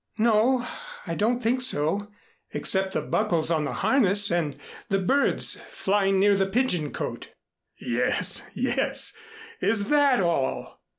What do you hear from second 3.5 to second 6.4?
on the harness and the birds flying near